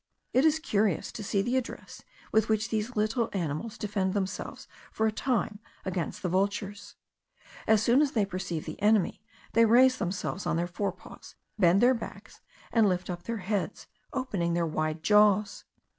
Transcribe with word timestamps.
It 0.33 0.45
is 0.45 0.57
curious 0.57 1.11
to 1.11 1.23
see 1.23 1.43
the 1.43 1.57
address 1.57 2.01
with 2.31 2.49
which 2.49 2.69
these 2.69 2.95
little 2.95 3.29
animals 3.33 3.77
defend 3.77 4.15
themselves 4.15 4.67
for 4.91 5.05
a 5.05 5.11
time 5.11 5.59
against 5.85 6.23
the 6.23 6.27
vultures. 6.27 6.95
As 7.67 7.83
soon 7.83 8.01
as 8.01 8.13
they 8.13 8.25
perceive 8.25 8.65
the 8.65 8.81
enemy, 8.81 9.21
they 9.53 9.65
raise 9.65 9.99
themselves 9.99 10.47
on 10.47 10.55
their 10.55 10.65
fore 10.65 10.91
paws, 10.93 11.35
bend 11.59 11.81
their 11.81 11.93
backs, 11.93 12.41
and 12.71 12.89
lift 12.89 13.11
up 13.11 13.21
their 13.25 13.37
heads, 13.45 13.85
opening 14.11 14.55
their 14.55 14.65
wide 14.65 15.03
jaws. 15.03 15.65